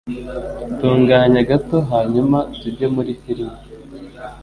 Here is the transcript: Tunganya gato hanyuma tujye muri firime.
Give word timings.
Tunganya 0.79 1.41
gato 1.49 1.77
hanyuma 1.91 2.37
tujye 2.59 2.85
muri 2.95 3.11
firime. 3.21 3.57